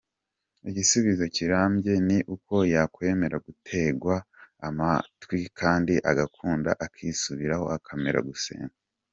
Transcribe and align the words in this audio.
Igisubizo 0.69 1.23
kirambye 1.35 1.93
ni 2.07 2.17
uko 2.35 2.55
yakwemera 2.73 3.35
gutegwa 3.47 4.15
amatwi 4.67 5.39
kandi 5.59 5.93
agakunda 6.11 6.69
akisubiraho 6.85 7.65
akemera 7.77 8.19
gusenga. 8.29 8.75